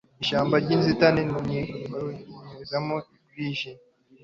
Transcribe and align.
Ishyamba 0.21 0.55
ry'inzitane 0.63 1.21
ntiwarinyuramo 1.23 2.95
bwije 3.29 3.71